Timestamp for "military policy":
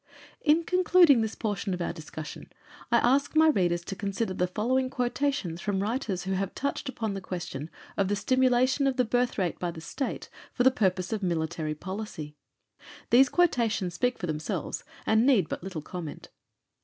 11.21-12.35